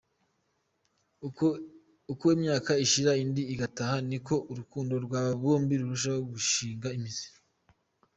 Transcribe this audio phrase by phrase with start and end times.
[2.13, 7.27] Uko imyaka ishira indi igataha, niko urukundo rw’aba bombi rurushaho gushing imizi.